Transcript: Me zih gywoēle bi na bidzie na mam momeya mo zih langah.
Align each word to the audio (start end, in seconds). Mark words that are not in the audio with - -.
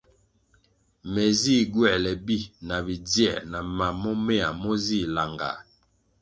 Me 1.11 1.23
zih 1.41 1.63
gywoēle 1.73 2.11
bi 2.25 2.37
na 2.67 2.77
bidzie 2.87 3.33
na 3.51 3.59
mam 3.77 3.95
momeya 4.03 4.49
mo 4.61 4.71
zih 4.85 5.07
langah. 5.15 5.59